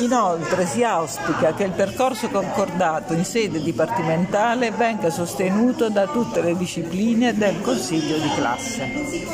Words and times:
Inoltre 0.00 0.64
si 0.64 0.82
auspica 0.84 1.54
che 1.54 1.64
il 1.64 1.72
percorso 1.72 2.28
concordato 2.28 3.12
in 3.12 3.24
sede 3.24 3.60
dipartimentale 3.60 4.70
venga 4.70 5.10
sostenuto 5.10 5.90
da 5.90 6.06
tutte 6.06 6.40
le 6.40 6.56
discipline 6.56 7.36
del 7.36 7.60
Consiglio 7.60 8.16
di 8.16 8.30
classe. 8.34 9.26